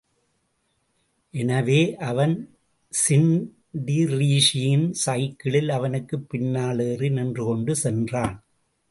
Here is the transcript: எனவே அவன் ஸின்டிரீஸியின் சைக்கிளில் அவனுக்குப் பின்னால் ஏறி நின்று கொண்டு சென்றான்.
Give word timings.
எனவே 1.33 1.95
அவன் 1.95 2.57
ஸின்டிரீஸியின் 3.07 4.91
சைக்கிளில் 4.91 5.69
அவனுக்குப் 5.69 6.29
பின்னால் 6.29 6.79
ஏறி 6.79 7.09
நின்று 7.09 7.45
கொண்டு 7.45 7.75
சென்றான். 7.75 8.43